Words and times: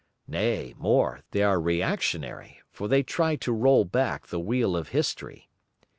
Nay 0.27 0.73
more, 0.79 1.21
they 1.29 1.43
are 1.43 1.61
reactionary, 1.61 2.59
for 2.71 2.87
they 2.87 3.03
try 3.03 3.35
to 3.35 3.51
roll 3.53 3.85
back 3.85 4.25
the 4.25 4.39
wheel 4.39 4.75
of 4.75 4.87
history. 4.89 5.47